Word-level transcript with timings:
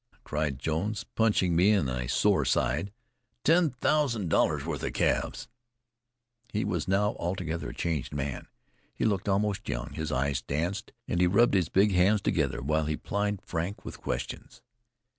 cried 0.23 0.57
Jones, 0.57 1.03
punching 1.13 1.55
me 1.55 1.69
in 1.69 1.85
my 1.85 2.07
sore 2.07 2.43
side. 2.43 2.91
"Ten 3.43 3.69
thousand 3.69 4.29
dollars 4.29 4.65
worth 4.65 4.81
of 4.81 4.93
calves!" 4.93 5.47
He 6.51 6.65
was 6.65 6.87
now 6.87 7.11
altogether 7.19 7.69
a 7.69 7.73
changed 7.75 8.11
man; 8.11 8.47
he 8.95 9.05
looked 9.05 9.29
almost 9.29 9.69
young; 9.69 9.91
his 9.93 10.11
eyes 10.11 10.41
danced, 10.41 10.91
and 11.07 11.21
he 11.21 11.27
rubbed 11.27 11.53
his 11.53 11.69
big 11.69 11.91
hands 11.91 12.19
together 12.23 12.63
while 12.63 12.85
he 12.85 12.97
plied 12.97 13.43
Frank 13.43 13.85
with 13.85 14.01
questions. 14.01 14.63